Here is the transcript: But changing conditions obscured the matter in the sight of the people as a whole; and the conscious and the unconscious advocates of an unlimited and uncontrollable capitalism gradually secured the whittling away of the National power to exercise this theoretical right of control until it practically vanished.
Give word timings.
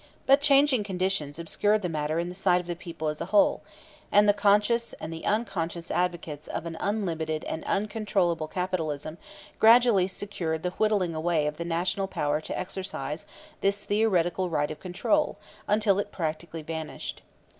But 0.25 0.41
changing 0.41 0.83
conditions 0.83 1.37
obscured 1.37 1.83
the 1.83 1.87
matter 1.87 2.17
in 2.17 2.27
the 2.27 2.33
sight 2.33 2.59
of 2.59 2.65
the 2.65 2.75
people 2.75 3.07
as 3.07 3.21
a 3.21 3.25
whole; 3.25 3.61
and 4.11 4.27
the 4.27 4.33
conscious 4.33 4.93
and 4.93 5.13
the 5.13 5.23
unconscious 5.27 5.91
advocates 5.91 6.47
of 6.47 6.65
an 6.65 6.75
unlimited 6.79 7.43
and 7.43 7.63
uncontrollable 7.65 8.47
capitalism 8.47 9.19
gradually 9.59 10.07
secured 10.07 10.63
the 10.63 10.71
whittling 10.71 11.13
away 11.13 11.45
of 11.45 11.57
the 11.57 11.65
National 11.65 12.07
power 12.07 12.41
to 12.41 12.59
exercise 12.59 13.27
this 13.59 13.83
theoretical 13.83 14.49
right 14.49 14.71
of 14.71 14.79
control 14.79 15.37
until 15.67 15.99
it 15.99 16.11
practically 16.11 16.63
vanished. 16.63 17.21